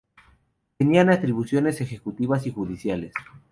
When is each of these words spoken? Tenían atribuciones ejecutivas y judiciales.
Tenían 0.79 1.11
atribuciones 1.11 1.79
ejecutivas 1.79 2.47
y 2.47 2.51
judiciales. 2.51 3.13